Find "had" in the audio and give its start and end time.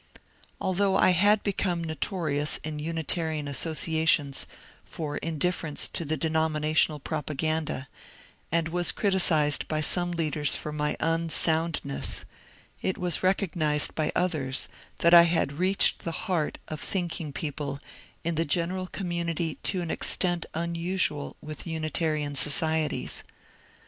1.11-1.43, 15.29-15.51